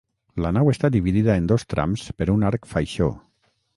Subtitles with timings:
[0.43, 3.11] La nau està dividida en dos trams per un arc faixó.